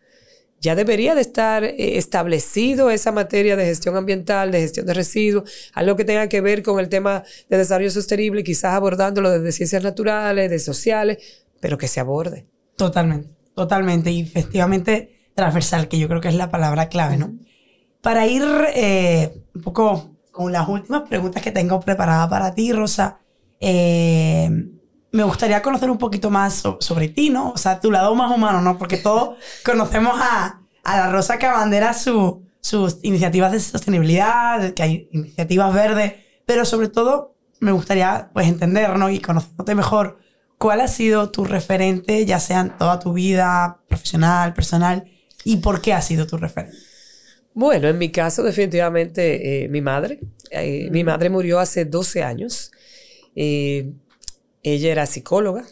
[0.60, 5.50] Ya debería de estar eh, establecido esa materia de gestión ambiental, de gestión de residuos,
[5.74, 9.82] algo que tenga que ver con el tema de desarrollo sostenible, quizás abordándolo desde ciencias
[9.82, 12.46] naturales, de sociales, pero que se aborde.
[12.76, 14.12] Totalmente, totalmente.
[14.12, 17.40] Y efectivamente transversal, que yo creo que es la palabra clave, ¿no?
[18.02, 23.20] Para ir eh, un poco con las últimas preguntas que tengo preparadas para ti, Rosa,
[23.60, 24.50] eh,
[25.12, 27.52] me gustaría conocer un poquito más sobre ti, ¿no?
[27.52, 28.78] O sea, tu lado más humano, ¿no?
[28.78, 34.84] Porque todos conocemos a, a, la Rosa que abandera su, sus iniciativas de sostenibilidad, que
[34.84, 36.14] hay iniciativas verdes,
[36.46, 39.10] pero sobre todo me gustaría pues entender, ¿no?
[39.10, 40.20] Y conocerte mejor,
[40.58, 45.06] ¿cuál ha sido tu referente, ya sea en toda tu vida profesional, personal,
[45.44, 46.89] y por qué ha sido tu referente?
[47.54, 50.20] Bueno, en mi caso definitivamente eh, mi madre.
[50.52, 52.72] Eh, mi madre murió hace 12 años.
[53.36, 53.92] Eh,
[54.64, 55.66] ella era psicóloga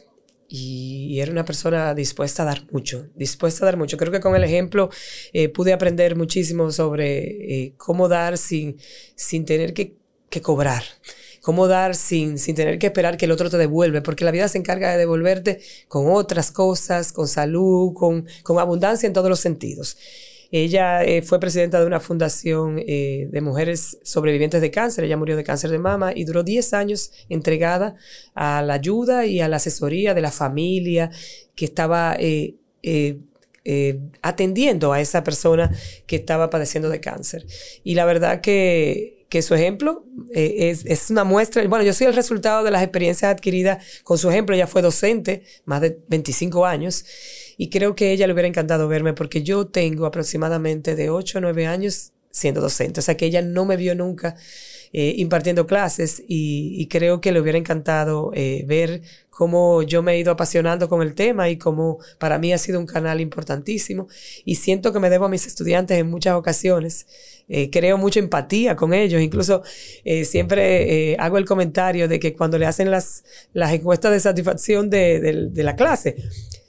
[0.50, 3.98] y era una persona dispuesta a dar mucho, dispuesta a dar mucho.
[3.98, 4.90] Creo que con el ejemplo
[5.54, 8.78] pude aprender muchísimo sobre cómo dar sin,
[9.16, 9.98] sin tener que,
[10.30, 10.84] que cobrar
[11.48, 14.50] cómo dar sin, sin tener que esperar que el otro te devuelve, porque la vida
[14.50, 19.40] se encarga de devolverte con otras cosas, con salud, con, con abundancia en todos los
[19.40, 19.98] sentidos.
[20.51, 25.03] Ella eh, fue presidenta de una fundación eh, de mujeres sobrevivientes de cáncer.
[25.03, 27.95] Ella murió de cáncer de mama y duró 10 años entregada
[28.33, 31.12] a la ayuda y a la asesoría de la familia
[31.55, 32.55] que estaba eh,
[34.21, 35.69] atendiendo a esa persona
[36.05, 37.45] que estaba padeciendo de cáncer.
[37.83, 42.63] Y la verdad que su ejemplo es, es, una muestra, bueno, yo soy el resultado
[42.63, 47.03] de las experiencias adquiridas con su ejemplo, ella fue docente más de 25 años
[47.58, 51.39] y creo que a ella le hubiera encantado verme porque yo tengo aproximadamente de 8
[51.39, 53.00] o 9 años siendo docente.
[53.00, 54.36] O sea que ella no me vio nunca
[54.93, 60.20] eh, impartiendo clases y, creo que le hubiera encantado eh, ver cómo yo me he
[60.20, 64.08] ido apasionando con el tema y cómo para mí ha sido un canal importantísimo.
[64.46, 67.08] Y siento que me debo a mis estudiantes en muchas ocasiones.
[67.50, 69.22] Eh, creo mucha empatía con ellos.
[69.22, 69.63] Incluso
[70.24, 75.50] siempre hago el comentario de que cuando le hacen las, las encuestas de satisfacción de,
[75.52, 76.15] de la clase,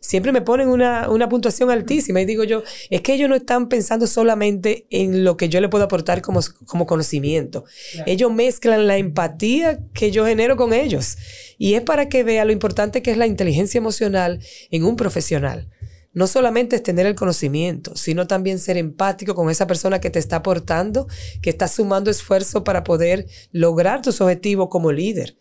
[0.09, 3.69] siempre me ponen una, una, puntuación altísima y digo yo, es que ellos no están
[3.69, 7.67] pensando solamente en lo que yo le puedo aportar como, como conocimiento.
[8.07, 11.19] Ellos mezclan la empatía que yo genero con ellos.
[11.59, 14.41] Y es para que vea lo importante que es la inteligencia emocional
[14.71, 15.69] en un profesional.
[16.15, 20.19] No solamente es tener el conocimiento, sino también ser empático con esa persona que te
[20.19, 21.07] está aportando,
[21.43, 25.37] que está sumando esfuerzo para poder lograr tus objetivos como líder.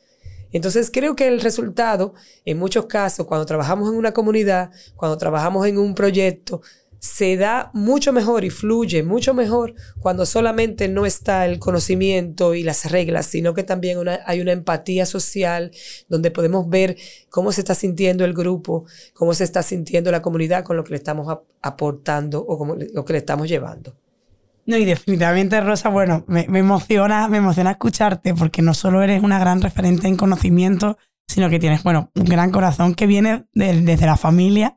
[0.51, 2.13] Entonces creo que el resultado,
[2.45, 6.61] en muchos casos, cuando trabajamos en una comunidad, cuando trabajamos en un proyecto,
[6.99, 12.63] se da mucho mejor y fluye mucho mejor cuando solamente no está el conocimiento y
[12.63, 15.71] las reglas, sino que también hay una empatía social
[16.07, 16.97] donde podemos ver
[17.29, 20.91] cómo se está sintiendo el grupo, cómo se está sintiendo la comunidad con lo que
[20.91, 21.27] le estamos
[21.61, 23.95] aportando o lo que le estamos llevando.
[24.67, 29.39] No, y definitivamente, Rosa, bueno, me, emociona, me emociona escucharte porque no solo eres una
[29.39, 34.17] gran referente en conocimiento, sino que tienes, bueno, un gran corazón que viene desde la
[34.17, 34.75] familia,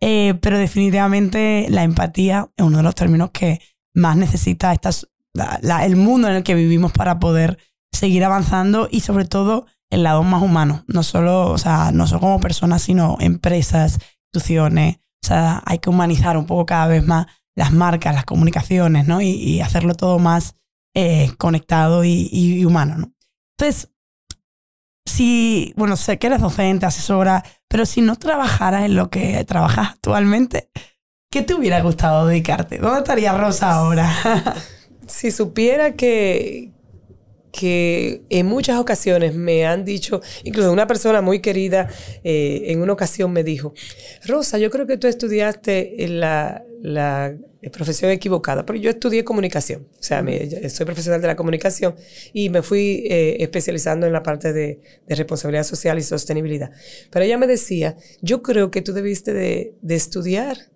[0.00, 3.60] eh, pero definitivamente la empatía es uno de los términos que
[3.94, 7.58] más necesita estas, el mundo en el que vivimos para poder
[7.92, 12.20] seguir avanzando y sobre todo el lado más humano, no solo, o sea, no solo
[12.20, 13.98] como personas, sino empresas,
[14.32, 19.06] instituciones, o sea, hay que humanizar un poco cada vez más las marcas, las comunicaciones,
[19.06, 19.20] ¿no?
[19.20, 20.56] Y, hacerlo todo más,
[20.94, 22.96] eh, conectado y, humano.
[22.98, 23.12] ¿no?
[23.58, 23.90] Entonces,
[25.04, 29.90] si, bueno, sé que eres docente, asesora, pero si no trabajaras en lo que trabajas
[29.90, 30.70] actualmente,
[31.30, 32.78] ¿qué te hubiera gustado dedicarte?
[32.78, 34.10] ¿Dónde estaría Rosa ahora?
[35.06, 36.72] si supiera que,
[37.52, 41.88] que en muchas ocasiones me han dicho, incluso una persona muy querida
[42.24, 43.74] eh, en una ocasión me dijo,
[44.24, 47.32] Rosa, yo creo que tú estudiaste la, la
[47.72, 50.24] profesión equivocada, pero yo estudié comunicación, o sea,
[50.68, 51.94] soy profesional de la comunicación
[52.32, 56.72] y me fui eh, especializando en la parte de, de, responsabilidad social y sostenibilidad.
[57.10, 60.71] Pero ella me decía, yo creo que tú debiste de, de estudiar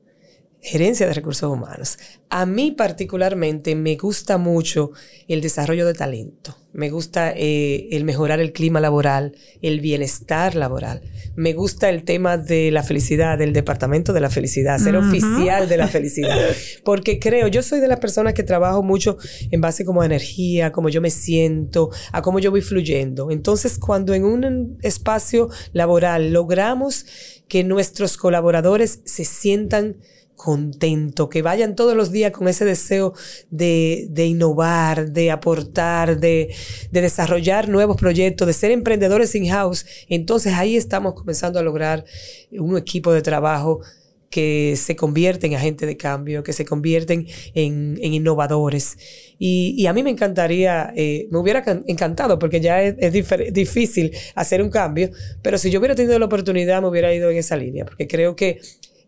[0.66, 1.96] gerencia de recursos humanos.
[2.28, 4.90] A mí particularmente me gusta mucho
[5.28, 6.56] el desarrollo de talento.
[6.72, 11.02] Me gusta eh, el mejorar el clima laboral, el bienestar laboral.
[11.36, 15.76] Me gusta el tema de la felicidad, del departamento de la felicidad, ser oficial de
[15.76, 16.36] la felicidad.
[16.84, 19.18] Porque creo, yo soy de las personas que trabajo mucho
[19.52, 23.30] en base como a energía, como yo me siento, a cómo yo voy fluyendo.
[23.30, 27.06] Entonces, cuando en un espacio laboral logramos
[27.46, 29.96] que nuestros colaboradores se sientan
[30.36, 33.14] contento, que vayan todos los días con ese deseo
[33.50, 36.54] de, innovar, de aportar, de,
[36.92, 39.86] desarrollar nuevos proyectos, de ser emprendedores in-house.
[40.08, 42.04] Entonces ahí estamos comenzando a lograr
[42.52, 43.80] un equipo de trabajo
[44.28, 48.98] que se convierte en agentes de cambio, que se convierten en, innovadores.
[49.38, 53.12] Y, a mí me encantaría, eh, me hubiera encantado, porque ya es, es
[53.52, 55.10] difícil hacer un cambio,
[55.42, 58.36] pero si yo hubiera tenido la oportunidad, me hubiera ido en esa línea, porque creo
[58.36, 58.60] que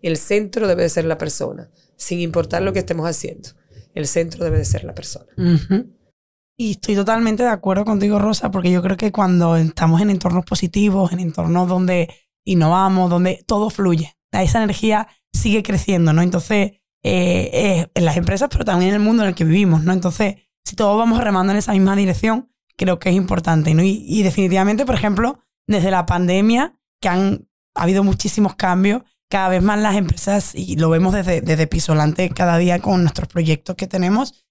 [0.02, 3.50] el centro debe de ser la persona, sin importar lo que estemos haciendo.
[3.94, 5.26] El centro debe de ser la persona.
[6.56, 10.44] Y estoy totalmente de acuerdo contigo, Rosa, porque yo creo que cuando estamos en entornos
[10.44, 12.08] positivos, en entornos donde
[12.44, 16.22] innovamos, donde todo fluye, esa energía sigue creciendo, ¿no?
[16.22, 19.82] Entonces, eh, eh, en las empresas, pero también en el mundo en el que vivimos,
[19.82, 19.92] ¿no?
[19.92, 23.82] Entonces, si todos vamos remando en esa misma dirección, creo que es importante, ¿no?
[23.82, 29.48] Y, y definitivamente, por ejemplo, desde la pandemia, que han ha habido muchísimos cambios, cada
[29.48, 33.76] vez más las empresas, y lo vemos desde, desde Pisolante cada día con nuestros proyectos
[33.76, 34.46] que tenemos,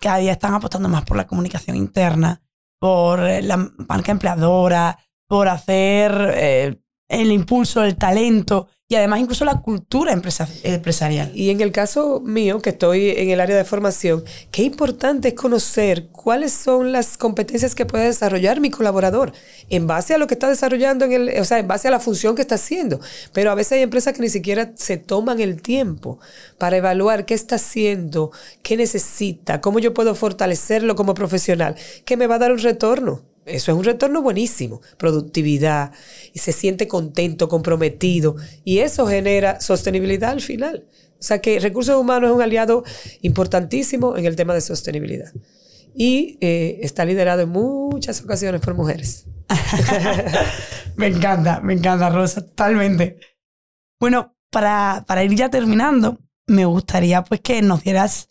[0.00, 2.42] cada día están apostando más por la comunicación interna,
[2.78, 6.81] por eh, la marca empleadora, por hacer eh,
[7.20, 11.30] el impulso, el talento y además incluso la cultura empresarial.
[11.34, 15.34] Y en el caso mío, que estoy en el área de formación, qué importante es
[15.34, 19.32] conocer cuáles son las competencias que puede desarrollar mi colaborador
[19.70, 22.00] en base a lo que está desarrollando, en el, o sea, en base a la
[22.00, 23.00] función que está haciendo.
[23.32, 26.18] Pero a veces hay empresas que ni siquiera se toman el tiempo
[26.58, 28.30] para evaluar qué está haciendo,
[28.62, 33.31] qué necesita, cómo yo puedo fortalecerlo como profesional, que me va a dar un retorno.
[33.44, 35.92] Eso es un retorno buenísimo, productividad,
[36.32, 40.86] y se siente contento, comprometido, y eso genera sostenibilidad al final.
[41.18, 42.84] O sea que recursos humanos es un aliado
[43.20, 45.32] importantísimo en el tema de sostenibilidad.
[45.94, 49.26] Y eh, está liderado en muchas ocasiones por mujeres.
[50.96, 53.18] me encanta, me encanta, Rosa, totalmente.
[54.00, 58.28] Bueno, para, para ir ya terminando, me gustaría pues que nos dieras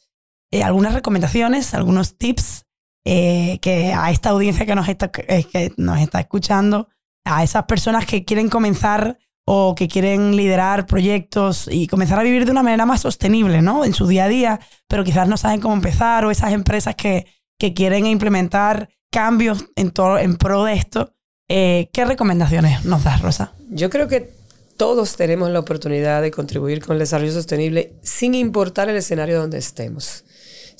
[0.51, 2.65] eh, algunas recomendaciones, algunos tips
[3.05, 6.87] eh, que a esta audiencia que nos, está, eh, que nos está escuchando,
[7.23, 12.45] a esas personas que quieren comenzar o que quieren liderar proyectos y comenzar a vivir
[12.45, 13.85] de una manera más sostenible, ¿no?
[13.85, 17.25] En su día a día, pero quizás no saben cómo empezar, o esas empresas que,
[17.59, 21.13] que quieren implementar cambios en, todo, en pro de esto.
[21.49, 23.53] Eh, ¿Qué recomendaciones nos das, Rosa?
[23.69, 24.33] Yo creo que
[24.77, 29.57] todos tenemos la oportunidad de contribuir con el desarrollo sostenible sin importar el escenario donde
[29.57, 30.23] estemos.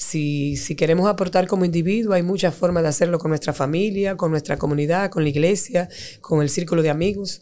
[0.01, 4.31] Si, si queremos aportar como individuo, hay muchas formas de hacerlo con nuestra familia, con
[4.31, 5.89] nuestra comunidad, con la iglesia,
[6.21, 7.39] con el círculo de amigos.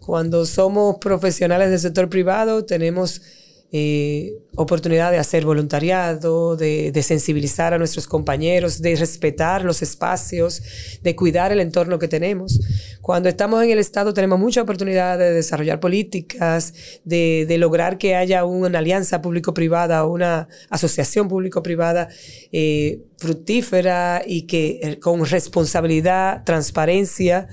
[0.00, 3.22] Cuando somos profesionales del sector privado, tenemos
[3.72, 10.60] eh, oportunidad de hacer voluntariado, de, sensibilizar a nuestros compañeros, de respetar los espacios,
[11.02, 12.60] de cuidar el entorno que tenemos.
[13.00, 18.44] Cuando estamos en el Estado tenemos mucha oportunidad de desarrollar políticas, de, lograr que haya
[18.44, 22.08] una alianza público-privada una asociación público-privada
[22.52, 27.46] eh, fructífera y que eh, con responsabilidad, transparencia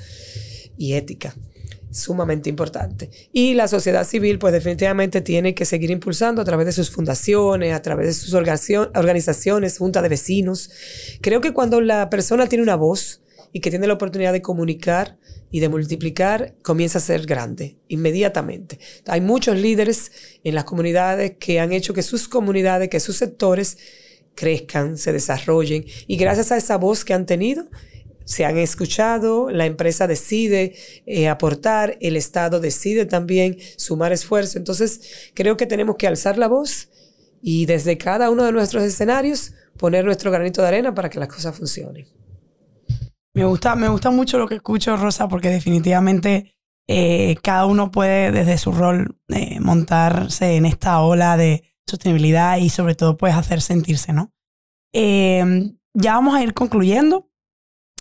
[0.77, 1.36] y ética
[1.98, 3.10] sumamente importante.
[3.34, 7.74] Y la sociedad civil, pues definitivamente tiene que seguir impulsando a través de sus fundaciones,
[7.74, 10.70] a través de sus organizaciones, junta de vecinos.
[11.22, 15.18] Creo que cuando la persona tiene una voz y que tiene la oportunidad de comunicar
[15.50, 18.80] y de multiplicar, comienza a ser grande inmediatamente.
[19.08, 20.12] Hay muchos líderes
[20.44, 23.78] en las comunidades que han hecho que sus comunidades, que sus sectores
[24.36, 27.68] crezcan, se desarrollen y gracias a esa voz que han tenido,
[28.28, 34.58] se han escuchado, la empresa decide eh, aportar, el Estado decide también sumar esfuerzo.
[34.58, 36.89] Entonces, creo que tenemos que alzar la voz
[37.41, 41.30] y desde cada uno de nuestros escenarios poner nuestro granito de arena para que las
[41.30, 42.06] cosas funcionen.
[43.34, 46.54] Me gusta, me gusta mucho lo que escucho, Rosa, porque definitivamente
[46.86, 52.68] eh, cada uno puede desde su rol eh, montarse en esta ola de sostenibilidad y
[52.68, 54.34] sobre todo pues hacer sentirse, ¿no?
[54.91, 57.26] Ya vamos a ir concluyendo.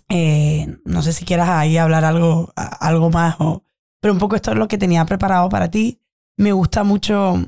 [0.09, 3.63] No sé si quieras ahí hablar algo, algo más, o,
[4.01, 6.01] pero un poco esto es lo que tenía preparado para ti.
[6.37, 7.45] Me gusta mucho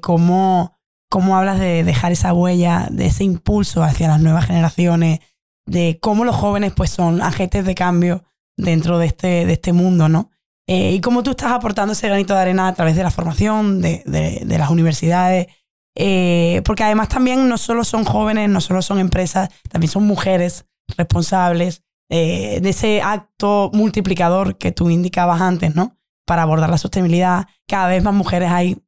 [0.00, 0.78] cómo,
[1.10, 5.20] cómo hablas de dejar esa huella, de ese impulso hacia las nuevas generaciones,
[5.66, 8.24] de cómo los jóvenes pues son agentes de cambio
[8.56, 10.30] dentro de este, de este mundo, ¿no?
[10.66, 13.80] Eh, y cómo tú estás aportando ese granito de arena a través de la formación,
[13.80, 15.46] de, de, las universidades,
[15.94, 20.66] eh, porque además también no solo son jóvenes, no solo son empresas, también son mujeres
[20.96, 25.96] responsables eh, de ese acto multiplicador que tú indicabas antes, ¿no?
[26.26, 27.46] Para abordar la sostenibilidad.
[27.66, 28.78] Cada vez más mujeres hay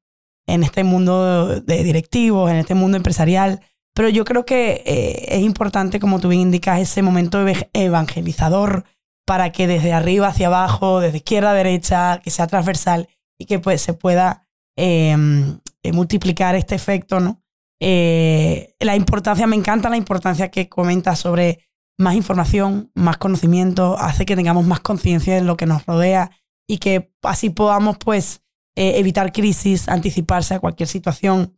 [0.47, 3.61] en este mundo de directivos, en este mundo empresarial.
[3.95, 4.83] Pero yo creo que
[5.29, 8.85] es importante, como tú bien indicas, ese momento evangelizador
[9.31, 13.09] para que desde arriba hacia abajo, desde izquierda a derecha, que sea transversal
[13.39, 17.41] y que pues, se pueda em, eh, multiplicar este efecto, ¿no?
[17.81, 21.70] Eh, la importancia, me encanta la importancia que comenta sobre
[22.01, 26.31] más información, más conocimiento, hace que tengamos más conciencia de lo que nos rodea
[26.67, 28.43] y que así podamos pues
[28.77, 31.53] eh, evitar crisis, anticiparse a cualquier situación.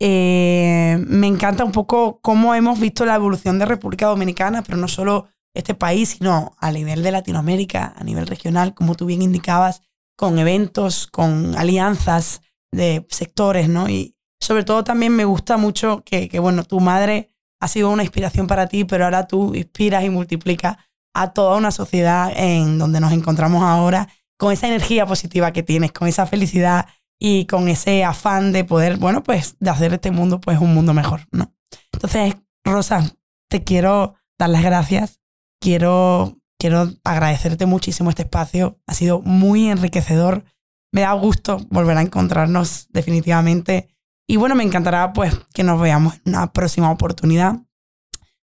[0.00, 5.28] me encanta un poco cómo hemos visto la evolución de República Dominicana, pero no solo
[5.54, 9.82] este país, sino a nivel de Latinoamérica, a nivel regional, como tú bien indicabas,
[10.16, 12.42] con eventos, con alianzas
[12.72, 13.88] de sectores, ¿no?
[13.88, 18.02] Y sobre todo también me gusta mucho que, que, bueno, tu madre ha sido una
[18.02, 20.76] inspiración para ti, pero ahora tú inspiras y multiplicas
[21.14, 25.92] a toda una sociedad en donde nos encontramos ahora con esa energía positiva que tienes,
[25.92, 26.86] con esa felicidad
[27.20, 30.92] y con ese afán de poder, bueno, pues de hacer este mundo pues un mundo
[30.92, 31.54] mejor, ¿no?
[31.92, 32.34] Entonces,
[32.64, 33.14] Rosa,
[33.48, 35.20] te quiero dar las gracias
[35.64, 38.78] quiero, quiero agradecerte muchísimo este espacio.
[38.86, 40.44] Ha sido muy enriquecedor.
[40.92, 43.93] Me da gusto volver a encontrarnos definitivamente.
[44.26, 47.56] Y bueno, me encantará pues que nos veamos en una próxima oportunidad.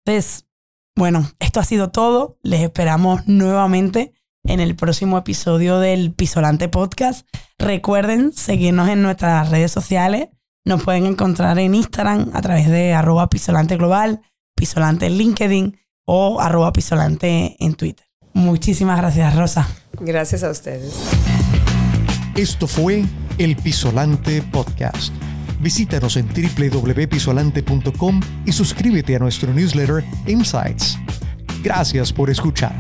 [0.05, 0.45] Entonces,
[0.95, 2.37] bueno, esto ha sido todo.
[2.41, 4.13] Les esperamos nuevamente
[4.43, 7.27] en el próximo episodio del Pisolante Podcast.
[7.59, 10.29] Recuerden seguirnos en nuestras redes sociales.
[10.65, 14.21] Nos pueden encontrar en Instagram a través de arroba pisolante global,
[14.55, 18.05] pisolante en LinkedIn o arroba pisolante en Twitter.
[18.33, 19.67] Muchísimas gracias, Rosa.
[19.99, 20.93] Gracias a ustedes.
[22.35, 23.03] Esto fue
[23.37, 25.13] el Pisolante Podcast.
[25.67, 30.97] Visítanos en www.pisolante.com y suscríbete a nuestro newsletter Insights.
[31.61, 32.73] Gracias por escuchar.